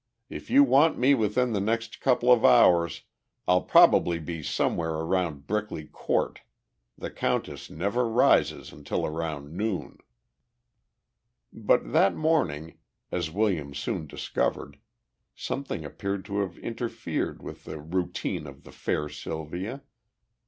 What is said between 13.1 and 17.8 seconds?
as Williams soon discovered, something appeared to have interfered with the